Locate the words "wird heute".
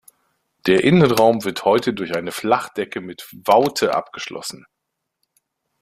1.43-1.93